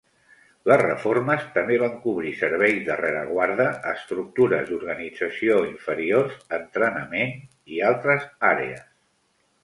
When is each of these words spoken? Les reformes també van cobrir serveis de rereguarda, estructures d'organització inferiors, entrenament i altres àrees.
Les 0.69 0.79
reformes 0.83 1.43
també 1.57 1.75
van 1.81 1.91
cobrir 2.05 2.31
serveis 2.37 2.79
de 2.87 2.95
rereguarda, 3.01 3.67
estructures 3.91 4.65
d'organització 4.71 5.59
inferiors, 5.67 6.39
entrenament 6.57 7.37
i 7.75 7.83
altres 7.91 8.25
àrees. 8.53 8.81